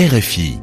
RFI. 0.00 0.58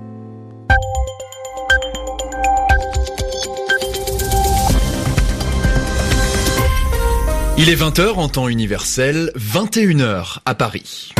Il 7.60 7.70
est 7.70 7.76
20h 7.76 8.14
en 8.16 8.30
temps 8.30 8.48
universel, 8.48 9.32
21h 9.38 10.40
à 10.44 10.56
Paris. 10.56 11.12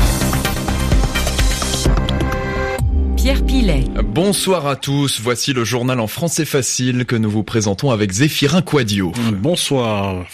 Pierre 3.18 3.46
Pilet. 3.46 3.84
Bonsoir 4.04 4.66
à 4.66 4.76
tous, 4.76 5.22
voici 5.22 5.54
le 5.54 5.64
journal 5.64 6.00
en 6.00 6.08
français 6.08 6.46
facile 6.46 7.06
que 7.06 7.16
nous 7.16 7.30
vous 7.30 7.44
présentons 7.44 7.92
avec 7.92 8.12
Zéphirin 8.12 8.64
Quadio. 8.64 9.12
Bonsoir. 9.34 10.26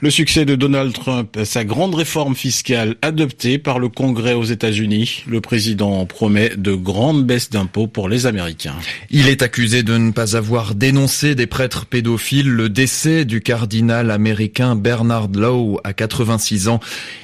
Le 0.00 0.10
succès 0.10 0.44
de 0.44 0.54
Donald 0.54 0.92
Trump, 0.92 1.36
sa 1.42 1.64
grande 1.64 1.96
réforme 1.96 2.36
fiscale 2.36 2.94
adoptée 3.02 3.58
par 3.58 3.80
le 3.80 3.88
Congrès 3.88 4.34
aux 4.34 4.44
États-Unis, 4.44 5.24
le 5.26 5.40
président 5.40 6.06
promet 6.06 6.52
de 6.56 6.72
grandes 6.72 7.26
baisses 7.26 7.50
d'impôts 7.50 7.88
pour 7.88 8.08
les 8.08 8.26
Américains. 8.26 8.76
Il 9.10 9.26
est 9.26 9.42
accusé 9.42 9.82
de 9.82 9.96
ne 9.96 10.12
pas 10.12 10.36
avoir 10.36 10.76
dénoncé 10.76 11.34
des 11.34 11.48
prêtres 11.48 11.84
pédophiles 11.84 12.48
le 12.48 12.68
décès 12.68 13.24
du 13.24 13.40
cardinal 13.40 14.12
américain 14.12 14.76
Bernard 14.76 15.30
Law 15.34 15.80
à 15.82 15.92
86 15.92 16.68
ans. 16.68 16.78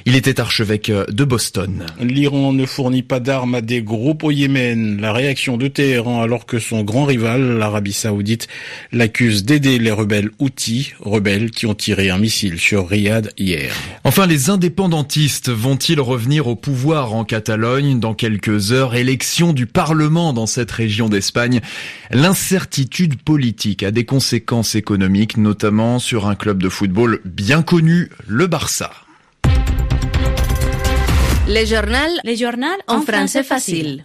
Il 0.05 0.17
était 0.17 0.41
archevêque 0.41 0.91
de 0.91 1.25
Boston. 1.25 1.87
L'Iran 2.01 2.53
ne 2.53 2.67
fournit 2.67 3.05
pas 3.05 3.21
d'armes 3.21 3.55
à 3.55 3.61
des 3.61 3.83
groupes 3.83 4.25
au 4.25 4.33
Yémen. 4.33 5.01
La 5.01 5.13
réaction 5.13 5.57
de 5.57 5.69
Téhéran 5.69 6.23
alors 6.23 6.45
que 6.45 6.59
son 6.59 6.83
grand 6.83 7.05
rival, 7.05 7.57
l'Arabie 7.57 7.93
saoudite, 7.93 8.49
l'accuse 8.91 9.45
d'aider 9.45 9.79
les 9.79 9.93
rebelles 9.93 10.31
Houthis, 10.41 10.95
rebelles 10.99 11.53
qui 11.53 11.67
ont 11.67 11.75
tiré 11.77 12.11
un 12.11 12.19
missile 12.19 12.59
sur 12.65 12.89
Riyad 12.89 13.31
hier. 13.37 13.75
Enfin, 14.05 14.27
les 14.27 14.49
indépendantistes 14.49 15.51
vont-ils 15.51 16.01
revenir 16.01 16.47
au 16.47 16.57
pouvoir 16.57 17.13
en 17.13 17.25
Catalogne 17.25 18.01
dans 18.01 18.15
quelques 18.15 18.73
heures? 18.73 18.95
Élection 18.95 19.53
du 19.53 19.67
Parlement 19.67 20.33
dans 20.33 20.47
cette 20.47 20.71
région 20.71 21.11
d'Espagne. 21.11 21.61
L'incertitude 22.11 23.23
politique 23.23 23.83
a 23.83 23.91
des 23.91 24.07
conséquences 24.07 24.77
économiques, 24.77 25.37
notamment 25.37 25.99
sur 25.99 26.27
un 26.27 26.37
club 26.37 26.63
de 26.63 26.71
football 26.71 27.21
bien 27.27 27.61
connu, 27.61 28.09
le 28.27 28.47
Barça. 28.47 28.91
Le 31.47 31.67
journal, 31.67 32.11
le 32.25 32.35
journal 32.35 32.77
en, 32.89 33.03
français 33.03 33.43
facile. 33.43 34.05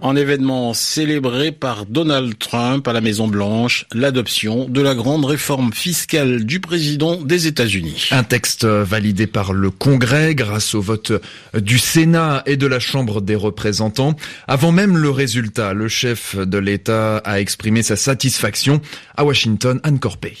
En 0.00 0.14
événement 0.14 0.74
célébré 0.74 1.50
par 1.50 1.84
Donald 1.84 2.38
Trump 2.38 2.86
à 2.86 2.92
la 2.92 3.00
Maison 3.00 3.26
Blanche, 3.26 3.84
l'adoption 3.92 4.68
de 4.68 4.80
la 4.80 4.94
grande 4.94 5.24
réforme 5.24 5.72
fiscale 5.72 6.44
du 6.44 6.60
président 6.60 7.16
des 7.16 7.48
États-Unis. 7.48 8.08
Un 8.12 8.22
texte 8.22 8.64
validé 8.64 9.26
par 9.26 9.52
le 9.52 9.70
Congrès 9.70 10.36
grâce 10.36 10.76
au 10.76 10.80
vote 10.80 11.12
du 11.54 11.78
Sénat 11.78 12.44
et 12.46 12.56
de 12.56 12.68
la 12.68 12.78
Chambre 12.78 13.20
des 13.20 13.34
représentants. 13.34 14.14
Avant 14.46 14.70
même 14.70 14.96
le 14.96 15.10
résultat, 15.10 15.74
le 15.74 15.88
chef 15.88 16.36
de 16.36 16.58
l'État 16.58 17.16
a 17.18 17.40
exprimé 17.40 17.82
sa 17.82 17.96
satisfaction 17.96 18.80
à 19.16 19.24
Washington, 19.24 19.80
Anne 19.82 19.98
Corpey. 19.98 20.34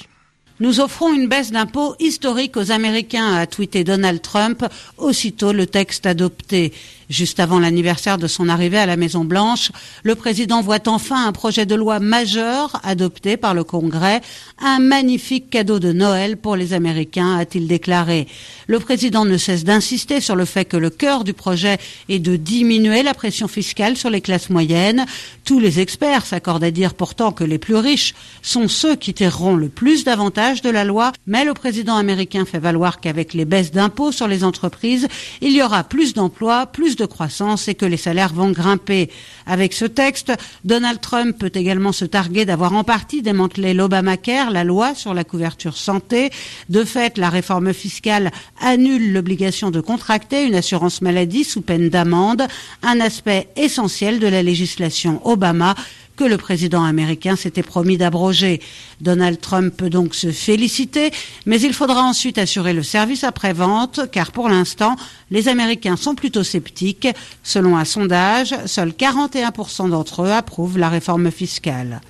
Nous 0.60 0.80
offrons 0.80 1.14
une 1.14 1.28
baisse 1.28 1.52
d'impôts 1.52 1.94
historique 2.00 2.56
aux 2.56 2.72
Américains, 2.72 3.34
a 3.36 3.46
tweeté 3.46 3.84
Donald 3.84 4.20
Trump 4.20 4.64
aussitôt 4.96 5.52
le 5.52 5.66
texte 5.66 6.04
adopté. 6.04 6.72
Juste 7.08 7.40
avant 7.40 7.58
l'anniversaire 7.58 8.18
de 8.18 8.26
son 8.26 8.50
arrivée 8.50 8.76
à 8.76 8.84
la 8.84 8.96
Maison 8.96 9.24
Blanche, 9.24 9.70
le 10.02 10.14
président 10.14 10.60
voit 10.60 10.88
enfin 10.88 11.26
un 11.26 11.32
projet 11.32 11.64
de 11.64 11.74
loi 11.74 12.00
majeur 12.00 12.80
adopté 12.82 13.38
par 13.38 13.54
le 13.54 13.64
Congrès, 13.64 14.20
un 14.58 14.78
magnifique 14.78 15.48
cadeau 15.48 15.78
de 15.78 15.92
Noël 15.92 16.36
pour 16.36 16.54
les 16.54 16.74
Américains, 16.74 17.38
a-t-il 17.38 17.66
déclaré. 17.66 18.26
Le 18.66 18.78
président 18.78 19.24
ne 19.24 19.38
cesse 19.38 19.64
d'insister 19.64 20.20
sur 20.20 20.36
le 20.36 20.44
fait 20.44 20.66
que 20.66 20.76
le 20.76 20.90
cœur 20.90 21.24
du 21.24 21.32
projet 21.32 21.78
est 22.10 22.18
de 22.18 22.36
diminuer 22.36 23.02
la 23.02 23.14
pression 23.14 23.48
fiscale 23.48 23.96
sur 23.96 24.10
les 24.10 24.20
classes 24.20 24.50
moyennes. 24.50 25.06
Tous 25.44 25.60
les 25.60 25.80
experts 25.80 26.26
s'accordent 26.26 26.64
à 26.64 26.70
dire 26.70 26.92
pourtant 26.92 27.32
que 27.32 27.44
les 27.44 27.58
plus 27.58 27.76
riches 27.76 28.14
sont 28.42 28.68
ceux 28.68 28.96
qui 28.96 29.14
tireront 29.14 29.56
le 29.56 29.70
plus 29.70 30.04
d'avantages 30.04 30.47
de 30.48 30.70
la 30.70 30.84
loi, 30.84 31.12
mais 31.26 31.44
le 31.44 31.52
président 31.52 31.96
américain 31.96 32.46
fait 32.46 32.58
valoir 32.58 33.00
qu'avec 33.00 33.34
les 33.34 33.44
baisses 33.44 33.70
d'impôts 33.70 34.12
sur 34.12 34.26
les 34.26 34.44
entreprises, 34.44 35.06
il 35.42 35.52
y 35.52 35.62
aura 35.62 35.84
plus 35.84 36.14
d'emplois, 36.14 36.64
plus 36.66 36.96
de 36.96 37.04
croissance 37.04 37.68
et 37.68 37.74
que 37.74 37.84
les 37.84 37.98
salaires 37.98 38.32
vont 38.32 38.50
grimper. 38.50 39.10
Avec 39.46 39.74
ce 39.74 39.84
texte, 39.84 40.32
Donald 40.64 41.00
Trump 41.00 41.36
peut 41.38 41.52
également 41.54 41.92
se 41.92 42.06
targuer 42.06 42.46
d'avoir 42.46 42.72
en 42.72 42.82
partie 42.82 43.20
démantelé 43.20 43.74
l'Obamacare, 43.74 44.50
la 44.50 44.64
loi 44.64 44.94
sur 44.94 45.12
la 45.12 45.22
couverture 45.22 45.76
santé. 45.76 46.30
De 46.70 46.82
fait, 46.82 47.18
la 47.18 47.28
réforme 47.28 47.74
fiscale 47.74 48.30
annule 48.60 49.12
l'obligation 49.12 49.70
de 49.70 49.82
contracter 49.82 50.46
une 50.46 50.54
assurance 50.54 51.02
maladie 51.02 51.44
sous 51.44 51.60
peine 51.60 51.90
d'amende, 51.90 52.42
un 52.82 53.00
aspect 53.00 53.48
essentiel 53.56 54.18
de 54.18 54.26
la 54.26 54.42
législation 54.42 55.20
Obama 55.26 55.74
que 56.18 56.24
le 56.24 56.36
président 56.36 56.82
américain 56.82 57.36
s'était 57.36 57.62
promis 57.62 57.96
d'abroger. 57.96 58.60
Donald 59.00 59.40
Trump 59.40 59.74
peut 59.74 59.88
donc 59.88 60.16
se 60.16 60.32
féliciter, 60.32 61.12
mais 61.46 61.60
il 61.60 61.72
faudra 61.72 62.02
ensuite 62.02 62.38
assurer 62.38 62.72
le 62.72 62.82
service 62.82 63.22
après-vente, 63.22 64.00
car 64.10 64.32
pour 64.32 64.48
l'instant, 64.48 64.96
les 65.30 65.46
Américains 65.46 65.96
sont 65.96 66.16
plutôt 66.16 66.42
sceptiques. 66.42 67.08
Selon 67.44 67.76
un 67.76 67.84
sondage, 67.84 68.52
seuls 68.66 68.90
41% 68.90 69.90
d'entre 69.90 70.22
eux 70.24 70.32
approuvent 70.32 70.76
la 70.76 70.88
réforme 70.88 71.30
fiscale. 71.30 72.00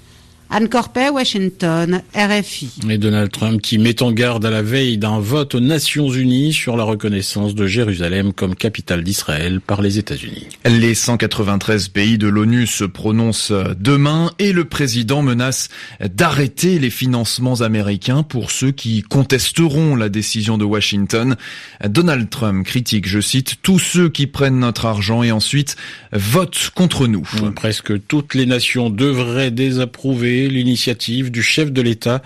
Anne 0.50 0.70
Corpet, 0.70 1.10
Washington, 1.10 2.00
RFI. 2.14 2.70
Et 2.88 2.96
Donald 2.96 3.30
Trump 3.30 3.60
qui 3.60 3.76
met 3.76 4.02
en 4.02 4.12
garde 4.12 4.46
à 4.46 4.50
la 4.50 4.62
veille 4.62 4.96
d'un 4.96 5.20
vote 5.20 5.54
aux 5.54 5.60
Nations 5.60 6.08
Unies 6.08 6.54
sur 6.54 6.74
la 6.78 6.84
reconnaissance 6.84 7.54
de 7.54 7.66
Jérusalem 7.66 8.32
comme 8.32 8.54
capitale 8.54 9.04
d'Israël 9.04 9.60
par 9.60 9.82
les 9.82 9.98
États-Unis. 9.98 10.46
Les 10.64 10.94
193 10.94 11.88
pays 11.88 12.16
de 12.16 12.28
l'ONU 12.28 12.66
se 12.66 12.84
prononcent 12.84 13.52
demain 13.78 14.32
et 14.38 14.54
le 14.54 14.64
président 14.64 15.20
menace 15.20 15.68
d'arrêter 16.00 16.78
les 16.78 16.90
financements 16.90 17.60
américains 17.60 18.22
pour 18.22 18.50
ceux 18.50 18.70
qui 18.70 19.02
contesteront 19.02 19.96
la 19.96 20.08
décision 20.08 20.56
de 20.56 20.64
Washington. 20.64 21.36
Donald 21.84 22.30
Trump 22.30 22.64
critique, 22.64 23.06
je 23.06 23.20
cite, 23.20 23.56
tous 23.60 23.78
ceux 23.78 24.08
qui 24.08 24.26
prennent 24.26 24.60
notre 24.60 24.86
argent 24.86 25.22
et 25.22 25.30
ensuite 25.30 25.76
votent 26.12 26.70
contre 26.74 27.06
nous. 27.06 27.28
Presque 27.54 27.92
toutes 28.06 28.32
les 28.32 28.46
nations 28.46 28.88
devraient 28.88 29.50
désapprouver 29.50 30.37
l'initiative 30.46 31.30
du 31.30 31.42
chef 31.42 31.72
de 31.72 31.82
l'État. 31.82 32.22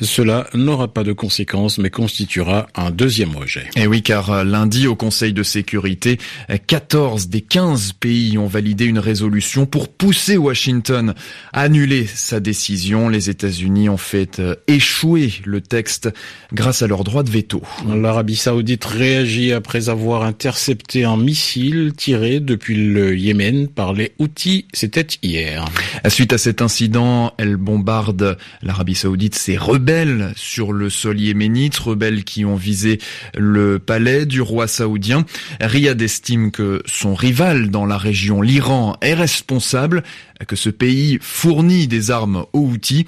Cela 0.00 0.48
n'aura 0.54 0.88
pas 0.88 1.04
de 1.04 1.12
conséquences, 1.12 1.78
mais 1.78 1.90
constituera 1.90 2.68
un 2.74 2.90
deuxième 2.90 3.36
rejet. 3.36 3.68
Et 3.76 3.86
oui, 3.86 4.02
car 4.02 4.44
lundi, 4.44 4.86
au 4.86 4.96
Conseil 4.96 5.34
de 5.34 5.42
sécurité, 5.42 6.18
14 6.66 7.28
des 7.28 7.42
15 7.42 7.92
pays 7.94 8.38
ont 8.38 8.46
validé 8.46 8.86
une 8.86 8.98
résolution 8.98 9.66
pour 9.66 9.88
pousser 9.88 10.38
Washington 10.38 11.14
à 11.52 11.60
annuler 11.62 12.06
sa 12.06 12.40
décision. 12.40 13.10
Les 13.10 13.28
États-Unis 13.28 13.90
ont 13.90 13.98
fait 13.98 14.40
échouer 14.66 15.32
le 15.44 15.60
texte 15.60 16.08
grâce 16.52 16.80
à 16.80 16.86
leur 16.86 17.04
droit 17.04 17.22
de 17.22 17.30
veto. 17.30 17.62
L'Arabie 17.86 18.36
saoudite 18.36 18.84
réagit 18.86 19.52
après 19.52 19.90
avoir 19.90 20.22
intercepté 20.22 21.04
un 21.04 21.18
missile 21.18 21.92
tiré 21.94 22.40
depuis 22.40 22.76
le 22.76 23.18
Yémen 23.18 23.68
par 23.68 23.92
les 23.92 24.12
Houthis. 24.18 24.66
C'était 24.72 25.06
hier. 25.22 25.66
Suite 26.08 26.32
à 26.32 26.38
cet 26.38 26.62
incident, 26.62 27.34
elle 27.36 27.56
bombarde 27.56 28.38
l'Arabie 28.62 28.94
saoudite 28.94 29.34
ses 29.34 29.58
rebelles 29.58 29.89
sur 30.36 30.72
le 30.72 30.88
sol 30.88 31.20
yéménite, 31.20 31.76
rebelles 31.76 32.24
qui 32.24 32.44
ont 32.44 32.54
visé 32.54 32.98
le 33.36 33.78
palais 33.78 34.24
du 34.24 34.40
roi 34.40 34.68
saoudien. 34.68 35.24
Riyad 35.60 36.00
estime 36.00 36.50
que 36.50 36.82
son 36.86 37.14
rival 37.14 37.70
dans 37.70 37.86
la 37.86 37.98
région, 37.98 38.40
l'Iran, 38.40 38.96
est 39.00 39.14
responsable, 39.14 40.02
que 40.46 40.56
ce 40.56 40.70
pays 40.70 41.18
fournit 41.20 41.88
des 41.88 42.10
armes 42.10 42.46
aux 42.52 42.60
Houthis. 42.60 43.06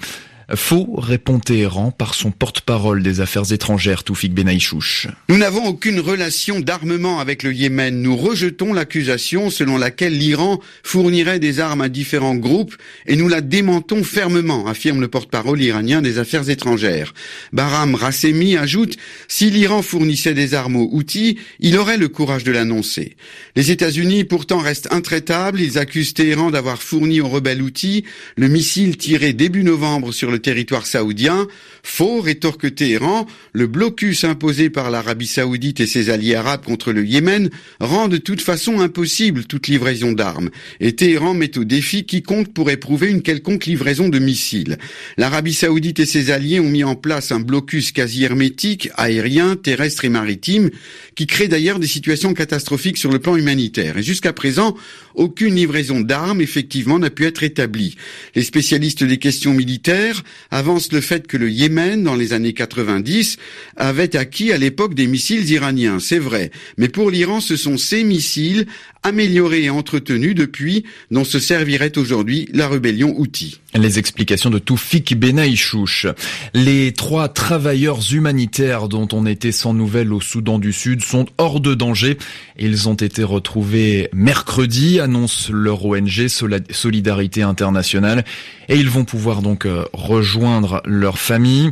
Faux, 0.55 0.95
répond 0.97 1.39
Téhéran 1.39 1.91
par 1.91 2.13
son 2.13 2.31
porte-parole 2.31 3.01
des 3.01 3.21
affaires 3.21 3.51
étrangères, 3.51 4.03
Toufik 4.03 4.33
Benaïchouch. 4.33 5.07
Nous 5.29 5.37
n'avons 5.37 5.65
aucune 5.65 5.99
relation 5.99 6.59
d'armement 6.59 7.19
avec 7.19 7.43
le 7.43 7.53
Yémen. 7.53 8.01
Nous 8.01 8.17
rejetons 8.17 8.73
l'accusation 8.73 9.49
selon 9.49 9.77
laquelle 9.77 10.17
l'Iran 10.17 10.59
fournirait 10.83 11.39
des 11.39 11.59
armes 11.59 11.81
à 11.81 11.89
différents 11.89 12.35
groupes 12.35 12.75
et 13.07 13.15
nous 13.15 13.29
la 13.29 13.41
démentons 13.41 14.03
fermement, 14.03 14.67
affirme 14.67 14.99
le 14.99 15.07
porte-parole 15.07 15.61
iranien 15.61 16.01
des 16.01 16.19
affaires 16.19 16.49
étrangères. 16.49 17.13
Baram 17.53 17.95
Rassemi 17.95 18.57
ajoute, 18.57 18.97
si 19.27 19.49
l'Iran 19.49 19.81
fournissait 19.81 20.33
des 20.33 20.53
armes 20.53 20.75
aux 20.75 20.89
Houthis, 20.91 21.37
il 21.59 21.77
aurait 21.77 21.97
le 21.97 22.09
courage 22.09 22.43
de 22.43 22.51
l'annoncer. 22.51 23.15
Les 23.55 23.71
États-Unis 23.71 24.25
pourtant 24.25 24.59
restent 24.59 24.91
intraitables. 24.91 25.61
Ils 25.61 25.77
accusent 25.77 26.13
Téhéran 26.13 26.51
d'avoir 26.51 26.83
fourni 26.83 27.21
aux 27.21 27.29
rebelles 27.29 27.61
Houthis 27.61 28.03
le 28.35 28.49
missile 28.49 28.97
tiré 28.97 29.31
début 29.31 29.63
novembre 29.63 30.11
sur 30.11 30.32
le 30.33 30.39
territoire 30.39 30.85
saoudien. 30.85 31.47
Faux, 31.83 32.19
rétorque 32.19 32.75
Téhéran, 32.75 33.25
le 33.53 33.67
blocus 33.67 34.25
imposé 34.25 34.69
par 34.69 34.91
l'Arabie 34.91 35.27
saoudite 35.27 35.79
et 35.79 35.87
ses 35.87 36.09
alliés 36.09 36.35
arabes 36.35 36.65
contre 36.65 36.91
le 36.91 37.05
Yémen 37.05 37.49
rend 37.79 38.07
de 38.07 38.17
toute 38.17 38.41
façon 38.41 38.81
impossible 38.81 39.45
toute 39.45 39.67
livraison 39.67 40.11
d'armes. 40.11 40.49
Et 40.79 40.95
Téhéran 40.95 41.33
met 41.33 41.57
au 41.57 41.63
défi 41.63 42.05
quiconque 42.05 42.53
pourrait 42.53 42.77
prouver 42.77 43.09
une 43.09 43.21
quelconque 43.21 43.65
livraison 43.65 44.09
de 44.09 44.19
missiles. 44.19 44.77
L'Arabie 45.17 45.53
saoudite 45.53 45.99
et 45.99 46.05
ses 46.05 46.31
alliés 46.31 46.59
ont 46.59 46.69
mis 46.69 46.83
en 46.83 46.95
place 46.95 47.31
un 47.31 47.39
blocus 47.39 47.91
quasi 47.91 48.23
hermétique, 48.23 48.89
aérien, 48.95 49.55
terrestre 49.55 50.05
et 50.05 50.09
maritime, 50.09 50.69
qui 51.15 51.27
crée 51.27 51.47
d'ailleurs 51.47 51.79
des 51.79 51.87
situations 51.87 52.33
catastrophiques 52.33 52.97
sur 52.97 53.11
le 53.11 53.19
plan 53.19 53.35
humanitaire. 53.35 53.97
Et 53.97 54.03
jusqu'à 54.03 54.33
présent, 54.33 54.75
aucune 55.15 55.55
livraison 55.55 56.01
d'armes 56.01 56.41
effectivement 56.41 56.99
n'a 56.99 57.09
pu 57.09 57.25
être 57.25 57.43
établie. 57.43 57.95
Les 58.35 58.43
spécialistes 58.43 59.03
des 59.03 59.17
questions 59.17 59.53
militaires 59.53 60.23
avancent 60.51 60.91
le 60.91 61.01
fait 61.01 61.27
que 61.27 61.37
le 61.37 61.49
Yémen, 61.49 62.03
dans 62.03 62.15
les 62.15 62.33
années 62.33 62.53
90, 62.53 63.37
avait 63.77 64.15
acquis 64.15 64.51
à 64.51 64.57
l'époque 64.57 64.93
des 64.93 65.07
missiles 65.07 65.49
iraniens. 65.49 65.99
C'est 65.99 66.19
vrai. 66.19 66.51
Mais 66.77 66.89
pour 66.89 67.11
l'Iran, 67.11 67.39
ce 67.39 67.55
sont 67.55 67.77
ces 67.77 68.03
missiles 68.03 68.65
améliorés 69.03 69.63
et 69.63 69.69
entretenus 69.69 70.33
depuis 70.33 70.85
dont 71.11 71.25
se 71.25 71.39
servirait 71.39 71.97
aujourd'hui 71.97 72.47
la 72.53 72.67
rébellion 72.67 73.13
Houthi. 73.17 73.59
Les 73.75 73.99
explications 73.99 74.49
de 74.49 74.59
Toufik 74.59 75.17
Benaïchouch. 75.17 76.07
Les 76.53 76.93
trois 76.93 77.27
travailleurs 77.27 77.99
humanitaires 78.13 78.87
dont 78.87 79.07
on 79.11 79.25
était 79.25 79.51
sans 79.51 79.73
nouvelles 79.73 80.13
au 80.13 80.21
Soudan 80.21 80.59
du 80.59 80.71
Sud 80.71 81.03
sont 81.03 81.25
hors 81.37 81.59
de 81.59 81.73
danger. 81.73 82.17
Ils 82.57 82.87
ont 82.87 82.93
été 82.93 83.23
retrouvés 83.23 84.09
mercredi, 84.13 84.99
annonce 85.03 85.49
leur 85.51 85.85
ONG 85.85 86.27
Solidarité 86.71 87.43
Internationale, 87.43 88.23
et 88.69 88.75
ils 88.75 88.89
vont 88.89 89.05
pouvoir 89.05 89.41
donc 89.41 89.65
euh, 89.65 89.85
rejoindre 89.93 90.81
leur 90.85 91.19
famille. 91.19 91.69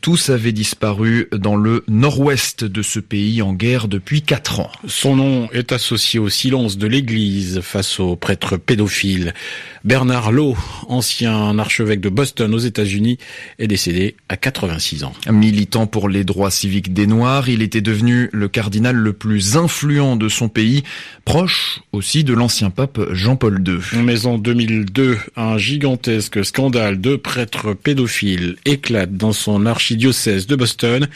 Tous 0.00 0.30
avaient 0.30 0.52
disparu 0.52 1.28
dans 1.32 1.56
le 1.56 1.84
nord-ouest 1.88 2.64
de 2.64 2.82
ce 2.82 3.00
pays 3.00 3.42
en 3.42 3.52
guerre 3.52 3.88
depuis 3.88 4.22
quatre 4.22 4.60
ans. 4.60 4.70
Son 4.86 5.16
nom 5.16 5.48
est 5.52 5.72
associé 5.72 6.18
au 6.18 6.28
silence 6.28 6.76
de 6.76 6.86
l'Église 6.86 7.60
face 7.60 8.00
aux 8.00 8.16
prêtres 8.16 8.56
pédophiles. 8.56 9.34
Bernard 9.84 10.30
Lowe, 10.30 10.56
ancien 10.88 11.58
archevêque 11.58 12.00
de 12.00 12.08
Boston 12.08 12.54
aux 12.54 12.58
États-Unis, 12.58 13.18
est 13.58 13.66
décédé 13.66 14.16
à 14.28 14.36
86 14.36 15.04
ans. 15.04 15.12
Militant 15.30 15.86
pour 15.86 16.08
les 16.08 16.24
droits 16.24 16.50
civiques 16.50 16.92
des 16.92 17.06
Noirs, 17.06 17.48
il 17.48 17.62
était 17.62 17.80
devenu 17.80 18.28
le 18.32 18.48
cardinal 18.48 18.94
le 18.94 19.12
plus 19.12 19.56
influent 19.56 20.16
de 20.16 20.28
son 20.28 20.48
pays, 20.48 20.84
proche 21.24 21.80
aussi 21.92 22.24
de 22.24 22.32
l'ancien 22.32 22.70
pape 22.72 23.00
Jean-Paul 23.12 23.62
II. 23.66 23.78
Mais 24.02 24.26
en 24.26 24.38
2002, 24.38 25.18
un 25.36 25.58
gigantesque 25.58 26.44
scandale 26.44 27.00
de 27.00 27.16
prêtres 27.16 27.74
pédophiles 27.74 28.56
éclate 28.64 29.16
dans 29.16 29.32
son 29.32 29.66
archidiocèse 29.66 30.46
de 30.46 30.56
Boston. 30.56 31.08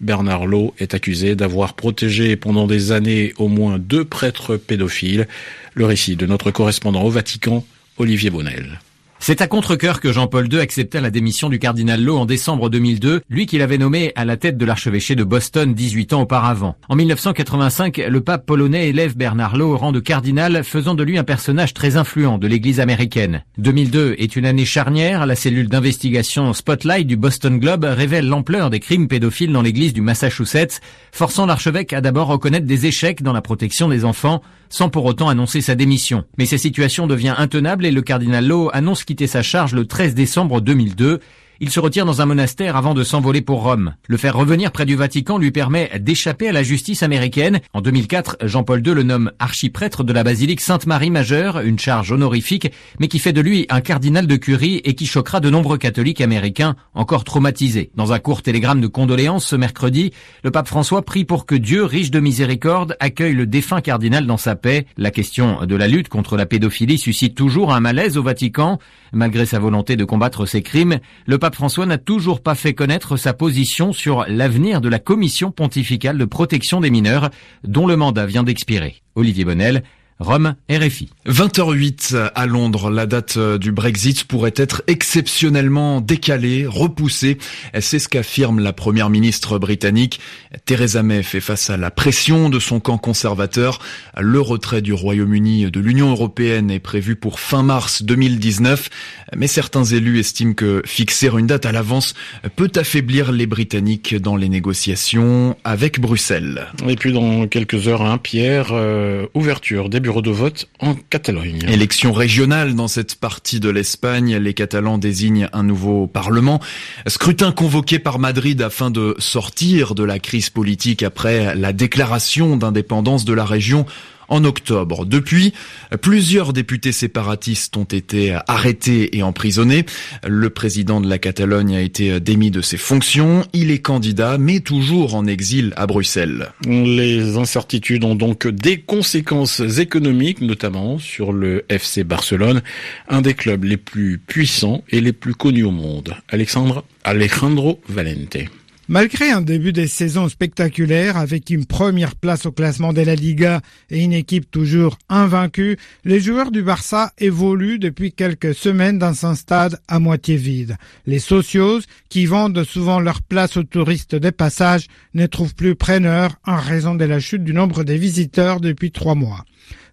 Bernard 0.00 0.46
Lowe 0.46 0.74
est 0.78 0.92
accusé 0.94 1.34
d'avoir 1.34 1.74
protégé 1.74 2.36
pendant 2.36 2.66
des 2.66 2.92
années 2.92 3.32
au 3.38 3.48
moins 3.48 3.78
deux 3.78 4.04
prêtres 4.04 4.56
pédophiles. 4.56 5.26
Le 5.72 5.86
récit 5.86 6.16
de 6.16 6.26
notre 6.26 6.50
correspondant 6.50 7.02
au 7.04 7.10
Vatican, 7.10 7.64
Olivier 7.96 8.30
Bonnel. 8.30 8.80
C'est 9.26 9.40
à 9.40 9.46
contre-cœur 9.46 10.02
que 10.02 10.12
Jean-Paul 10.12 10.52
II 10.52 10.60
accepta 10.60 11.00
la 11.00 11.10
démission 11.10 11.48
du 11.48 11.58
cardinal 11.58 12.04
Lowe 12.04 12.18
en 12.18 12.26
décembre 12.26 12.68
2002, 12.68 13.22
lui 13.30 13.46
qu'il 13.46 13.62
avait 13.62 13.78
nommé 13.78 14.12
à 14.16 14.26
la 14.26 14.36
tête 14.36 14.58
de 14.58 14.66
l'archevêché 14.66 15.14
de 15.14 15.24
Boston 15.24 15.72
18 15.72 16.12
ans 16.12 16.20
auparavant. 16.20 16.76
En 16.90 16.94
1985, 16.94 18.02
le 18.06 18.20
pape 18.20 18.44
polonais 18.44 18.90
élève 18.90 19.16
Bernard 19.16 19.56
Lowe 19.56 19.72
au 19.72 19.76
rang 19.78 19.92
de 19.92 20.00
cardinal, 20.00 20.62
faisant 20.62 20.94
de 20.94 21.02
lui 21.02 21.16
un 21.16 21.24
personnage 21.24 21.72
très 21.72 21.96
influent 21.96 22.36
de 22.36 22.46
l'église 22.46 22.80
américaine. 22.80 23.44
2002 23.56 24.16
est 24.18 24.36
une 24.36 24.44
année 24.44 24.66
charnière. 24.66 25.24
La 25.24 25.36
cellule 25.36 25.70
d'investigation 25.70 26.52
Spotlight 26.52 27.06
du 27.06 27.16
Boston 27.16 27.58
Globe 27.58 27.84
révèle 27.84 28.28
l'ampleur 28.28 28.68
des 28.68 28.78
crimes 28.78 29.08
pédophiles 29.08 29.54
dans 29.54 29.62
l'église 29.62 29.94
du 29.94 30.02
Massachusetts, 30.02 30.82
forçant 31.12 31.46
l'archevêque 31.46 31.94
à 31.94 32.02
d'abord 32.02 32.28
reconnaître 32.28 32.66
des 32.66 32.84
échecs 32.84 33.22
dans 33.22 33.32
la 33.32 33.40
protection 33.40 33.88
des 33.88 34.04
enfants, 34.04 34.42
sans 34.68 34.90
pour 34.90 35.04
autant 35.04 35.28
annoncer 35.28 35.60
sa 35.60 35.76
démission. 35.76 36.24
Mais 36.36 36.46
cette 36.46 36.58
situation 36.58 37.06
devient 37.06 37.34
intenable 37.38 37.86
et 37.86 37.92
le 37.92 38.02
cardinal 38.02 38.46
Lowe 38.46 38.70
annonce 38.72 39.04
sa 39.26 39.42
charge 39.42 39.74
le 39.74 39.86
13 39.86 40.14
décembre 40.14 40.60
2002 40.60 41.20
il 41.60 41.70
se 41.70 41.80
retire 41.80 42.06
dans 42.06 42.20
un 42.20 42.26
monastère 42.26 42.76
avant 42.76 42.94
de 42.94 43.04
s'envoler 43.04 43.40
pour 43.40 43.62
Rome. 43.62 43.94
Le 44.06 44.16
faire 44.16 44.36
revenir 44.36 44.72
près 44.72 44.86
du 44.86 44.96
Vatican 44.96 45.38
lui 45.38 45.50
permet 45.50 45.90
d'échapper 46.00 46.48
à 46.48 46.52
la 46.52 46.62
justice 46.62 47.02
américaine. 47.02 47.60
En 47.72 47.80
2004, 47.80 48.38
Jean-Paul 48.42 48.86
II 48.86 48.94
le 48.94 49.02
nomme 49.02 49.32
archiprêtre 49.38 50.04
de 50.04 50.12
la 50.12 50.24
basilique 50.24 50.60
Sainte-Marie 50.60 51.10
Majeure, 51.10 51.60
une 51.60 51.78
charge 51.78 52.12
honorifique, 52.12 52.70
mais 53.00 53.08
qui 53.08 53.18
fait 53.18 53.32
de 53.32 53.40
lui 53.40 53.66
un 53.70 53.80
cardinal 53.80 54.26
de 54.26 54.36
curie 54.36 54.80
et 54.84 54.94
qui 54.94 55.06
choquera 55.06 55.40
de 55.40 55.50
nombreux 55.50 55.78
catholiques 55.78 56.20
américains 56.20 56.76
encore 56.94 57.24
traumatisés. 57.24 57.90
Dans 57.94 58.12
un 58.12 58.18
court 58.18 58.42
télégramme 58.42 58.80
de 58.80 58.86
condoléances 58.86 59.46
ce 59.46 59.56
mercredi, 59.56 60.12
le 60.42 60.50
pape 60.50 60.68
François 60.68 61.02
prie 61.02 61.24
pour 61.24 61.46
que 61.46 61.54
Dieu, 61.54 61.84
riche 61.84 62.10
de 62.10 62.20
miséricorde, 62.20 62.96
accueille 63.00 63.34
le 63.34 63.46
défunt 63.46 63.80
cardinal 63.80 64.26
dans 64.26 64.36
sa 64.36 64.56
paix. 64.56 64.86
La 64.96 65.10
question 65.10 65.64
de 65.66 65.76
la 65.76 65.88
lutte 65.88 66.08
contre 66.08 66.36
la 66.36 66.46
pédophilie 66.46 66.98
suscite 66.98 67.34
toujours 67.34 67.74
un 67.74 67.80
malaise 67.80 68.16
au 68.16 68.22
Vatican. 68.22 68.78
Malgré 69.12 69.46
sa 69.46 69.58
volonté 69.58 69.96
de 69.96 70.04
combattre 70.04 70.46
ces 70.46 70.62
crimes, 70.62 70.98
le 71.26 71.38
pape 71.44 71.56
François 71.56 71.84
n'a 71.84 71.98
toujours 71.98 72.42
pas 72.42 72.54
fait 72.54 72.72
connaître 72.72 73.18
sa 73.18 73.34
position 73.34 73.92
sur 73.92 74.24
l'avenir 74.28 74.80
de 74.80 74.88
la 74.88 74.98
commission 74.98 75.50
pontificale 75.50 76.16
de 76.16 76.24
protection 76.24 76.80
des 76.80 76.88
mineurs, 76.88 77.28
dont 77.64 77.86
le 77.86 77.98
mandat 77.98 78.24
vient 78.24 78.44
d'expirer. 78.44 79.02
Olivier 79.14 79.44
Bonnel, 79.44 79.82
Rome, 80.20 80.54
RFI. 80.70 81.08
20h08 81.26 82.30
à 82.34 82.46
Londres, 82.46 82.88
la 82.88 83.06
date 83.06 83.36
euh, 83.36 83.58
du 83.58 83.72
Brexit 83.72 84.24
pourrait 84.24 84.54
être 84.56 84.82
exceptionnellement 84.86 86.00
décalée, 86.00 86.66
repoussée. 86.66 87.38
C'est 87.80 87.98
ce 87.98 88.08
qu'affirme 88.08 88.60
la 88.60 88.72
première 88.72 89.10
ministre 89.10 89.58
britannique. 89.58 90.20
Theresa 90.66 91.02
May 91.02 91.22
fait 91.22 91.40
face 91.40 91.68
à 91.68 91.76
la 91.76 91.90
pression 91.90 92.48
de 92.48 92.60
son 92.60 92.78
camp 92.78 92.98
conservateur. 92.98 93.80
Le 94.18 94.40
retrait 94.40 94.82
du 94.82 94.92
Royaume-Uni 94.92 95.70
de 95.70 95.80
l'Union 95.80 96.10
européenne 96.10 96.70
est 96.70 96.78
prévu 96.78 97.16
pour 97.16 97.40
fin 97.40 97.62
mars 97.62 98.02
2019. 98.02 98.90
Mais 99.36 99.48
certains 99.48 99.84
élus 99.84 100.20
estiment 100.20 100.54
que 100.54 100.82
fixer 100.84 101.28
une 101.36 101.46
date 101.46 101.66
à 101.66 101.72
l'avance 101.72 102.14
peut 102.54 102.70
affaiblir 102.76 103.32
les 103.32 103.46
Britanniques 103.46 104.14
dans 104.14 104.36
les 104.36 104.48
négociations 104.48 105.56
avec 105.64 106.00
Bruxelles. 106.00 106.68
Et 106.86 106.96
puis 106.96 107.12
dans 107.12 107.48
quelques 107.48 107.88
heures, 107.88 108.02
hein, 108.02 108.18
Pierre, 108.18 108.68
euh, 108.72 109.26
ouverture 109.34 109.88
des 109.88 110.00
bureaux 110.00 110.13
de 110.22 110.30
vote 110.30 110.68
en 110.80 110.94
Catalogne. 110.94 111.64
Élection 111.68 112.12
régionale 112.12 112.74
dans 112.74 112.88
cette 112.88 113.14
partie 113.16 113.60
de 113.60 113.68
l'Espagne. 113.68 114.36
Les 114.36 114.54
Catalans 114.54 114.98
désignent 114.98 115.48
un 115.52 115.62
nouveau 115.62 116.06
Parlement. 116.06 116.60
Scrutin 117.06 117.52
convoqué 117.52 117.98
par 117.98 118.18
Madrid 118.18 118.60
afin 118.62 118.90
de 118.90 119.14
sortir 119.18 119.94
de 119.94 120.04
la 120.04 120.18
crise 120.18 120.50
politique 120.50 121.02
après 121.02 121.54
la 121.54 121.72
déclaration 121.72 122.56
d'indépendance 122.56 123.24
de 123.24 123.32
la 123.32 123.44
région 123.44 123.86
en 124.28 124.44
octobre. 124.44 125.06
Depuis, 125.06 125.52
plusieurs 126.00 126.52
députés 126.52 126.92
séparatistes 126.92 127.76
ont 127.76 127.84
été 127.84 128.36
arrêtés 128.48 129.16
et 129.16 129.22
emprisonnés. 129.22 129.86
Le 130.26 130.50
président 130.50 131.00
de 131.00 131.08
la 131.08 131.18
Catalogne 131.18 131.76
a 131.76 131.80
été 131.80 132.20
démis 132.20 132.50
de 132.50 132.60
ses 132.60 132.76
fonctions. 132.76 133.44
Il 133.52 133.70
est 133.70 133.80
candidat, 133.80 134.38
mais 134.38 134.60
toujours 134.60 135.14
en 135.14 135.26
exil 135.26 135.72
à 135.76 135.86
Bruxelles. 135.86 136.52
Les 136.66 137.36
incertitudes 137.36 138.04
ont 138.04 138.14
donc 138.14 138.46
des 138.46 138.80
conséquences 138.80 139.60
économiques, 139.60 140.40
notamment 140.40 140.98
sur 140.98 141.32
le 141.32 141.64
FC 141.68 142.04
Barcelone, 142.04 142.62
un 143.08 143.22
des 143.22 143.34
clubs 143.34 143.64
les 143.64 143.76
plus 143.76 144.18
puissants 144.18 144.84
et 144.90 145.00
les 145.00 145.12
plus 145.12 145.34
connus 145.34 145.64
au 145.64 145.70
monde. 145.70 146.14
Alexandre 146.28 146.84
Alejandro 147.04 147.80
Valente. 147.88 148.38
Malgré 148.86 149.30
un 149.30 149.40
début 149.40 149.72
de 149.72 149.86
saison 149.86 150.28
spectaculaire 150.28 151.16
avec 151.16 151.48
une 151.48 151.64
première 151.64 152.16
place 152.16 152.44
au 152.44 152.52
classement 152.52 152.92
de 152.92 153.00
la 153.00 153.14
Liga 153.14 153.62
et 153.88 154.04
une 154.04 154.12
équipe 154.12 154.50
toujours 154.50 154.98
invaincue, 155.08 155.78
les 156.04 156.20
joueurs 156.20 156.50
du 156.50 156.62
Barça 156.62 157.10
évoluent 157.16 157.78
depuis 157.78 158.12
quelques 158.12 158.54
semaines 158.54 158.98
dans 158.98 159.24
un 159.24 159.36
stade 159.36 159.80
à 159.88 160.00
moitié 160.00 160.36
vide. 160.36 160.76
Les 161.06 161.18
socios, 161.18 161.80
qui 162.10 162.26
vendent 162.26 162.62
souvent 162.62 163.00
leur 163.00 163.22
place 163.22 163.56
aux 163.56 163.62
touristes 163.62 164.16
des 164.16 164.32
passages, 164.32 164.88
ne 165.14 165.24
trouvent 165.24 165.54
plus 165.54 165.76
preneur 165.76 166.36
en 166.44 166.56
raison 166.56 166.94
de 166.94 167.06
la 167.06 167.20
chute 167.20 167.42
du 167.42 167.54
nombre 167.54 167.84
des 167.84 167.96
visiteurs 167.96 168.60
depuis 168.60 168.90
trois 168.90 169.14
mois. 169.14 169.46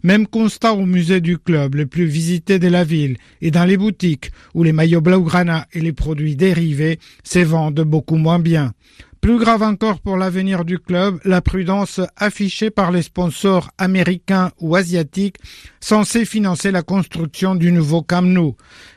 Même 0.03 0.27
constat 0.27 0.73
au 0.73 0.85
musée 0.85 1.21
du 1.21 1.37
club, 1.37 1.75
le 1.75 1.85
plus 1.85 2.05
visité 2.05 2.59
de 2.59 2.67
la 2.67 2.83
ville, 2.83 3.17
et 3.41 3.51
dans 3.51 3.65
les 3.65 3.77
boutiques 3.77 4.31
où 4.53 4.63
les 4.63 4.73
maillots 4.73 5.01
blaugrana 5.01 5.67
et 5.73 5.81
les 5.81 5.93
produits 5.93 6.35
dérivés 6.35 6.99
se 7.23 7.39
vendent 7.39 7.81
beaucoup 7.81 8.17
moins 8.17 8.39
bien. 8.39 8.73
Plus 9.21 9.37
grave 9.37 9.61
encore 9.61 9.99
pour 9.99 10.17
l'avenir 10.17 10.65
du 10.65 10.79
club, 10.79 11.19
la 11.25 11.41
prudence 11.41 12.01
affichée 12.17 12.71
par 12.71 12.91
les 12.91 13.03
sponsors 13.03 13.69
américains 13.77 14.49
ou 14.59 14.75
asiatiques 14.75 15.37
censés 15.79 16.25
financer 16.25 16.71
la 16.71 16.81
construction 16.81 17.53
du 17.53 17.71
nouveau 17.71 18.01
Camp 18.01 18.23
Nou. 18.23 18.55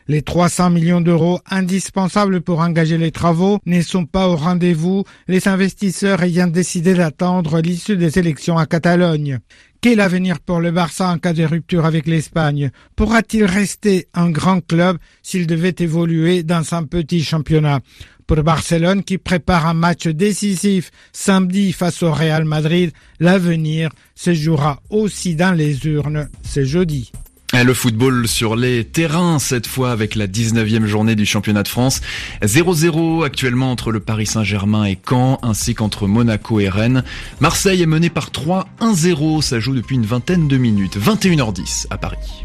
Les 0.08 0.22
300 0.22 0.70
millions 0.70 1.02
d'euros 1.02 1.40
indispensables 1.50 2.40
pour 2.40 2.60
engager 2.60 2.96
les 2.96 3.10
travaux 3.10 3.58
ne 3.66 3.82
sont 3.82 4.06
pas 4.06 4.26
au 4.28 4.36
rendez-vous, 4.36 5.04
les 5.28 5.46
investisseurs 5.46 6.22
ayant 6.22 6.46
décidé 6.46 6.94
d'attendre 6.94 7.60
l'issue 7.60 7.98
des 7.98 8.18
élections 8.18 8.56
à 8.56 8.64
Catalogne. 8.64 9.40
Quel 9.84 10.00
avenir 10.00 10.40
pour 10.40 10.60
le 10.60 10.70
Barça 10.70 11.10
en 11.10 11.18
cas 11.18 11.34
de 11.34 11.44
rupture 11.44 11.84
avec 11.84 12.06
l'Espagne? 12.06 12.70
Pourra-t-il 12.96 13.44
rester 13.44 14.08
un 14.14 14.30
grand 14.30 14.66
club 14.66 14.96
s'il 15.22 15.46
devait 15.46 15.74
évoluer 15.78 16.42
dans 16.42 16.72
un 16.72 16.84
petit 16.84 17.22
championnat? 17.22 17.80
Pour 18.26 18.42
Barcelone 18.42 19.04
qui 19.04 19.18
prépare 19.18 19.66
un 19.66 19.74
match 19.74 20.06
décisif 20.06 20.90
samedi 21.12 21.74
face 21.74 22.02
au 22.02 22.10
Real 22.10 22.46
Madrid, 22.46 22.92
l'avenir 23.20 23.90
se 24.14 24.32
jouera 24.32 24.80
aussi 24.88 25.36
dans 25.36 25.52
les 25.52 25.84
urnes 25.84 26.30
ce 26.42 26.64
jeudi. 26.64 27.12
Le 27.62 27.72
football 27.72 28.28
sur 28.28 28.56
les 28.56 28.84
terrains, 28.84 29.38
cette 29.38 29.66
fois 29.66 29.90
avec 29.90 30.16
la 30.16 30.26
19e 30.26 30.84
journée 30.84 31.14
du 31.14 31.24
championnat 31.24 31.62
de 31.62 31.68
France. 31.68 32.02
0-0 32.42 33.24
actuellement 33.24 33.70
entre 33.70 33.90
le 33.90 34.00
Paris 34.00 34.26
Saint-Germain 34.26 34.84
et 34.84 34.98
Caen, 35.08 35.38
ainsi 35.42 35.74
qu'entre 35.74 36.06
Monaco 36.06 36.60
et 36.60 36.68
Rennes. 36.68 37.04
Marseille 37.40 37.80
est 37.80 37.86
mené 37.86 38.10
par 38.10 38.30
3-1-0, 38.30 39.40
ça 39.40 39.60
joue 39.60 39.74
depuis 39.74 39.94
une 39.94 40.04
vingtaine 40.04 40.46
de 40.46 40.58
minutes. 40.58 40.98
21h10 40.98 41.86
à 41.88 41.96
Paris. 41.96 42.44